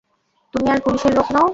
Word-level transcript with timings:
তুমি 0.53 0.67
আর 0.69 0.79
পুলিশের 0.85 1.13
লোক 1.17 1.27
নও। 1.31 1.47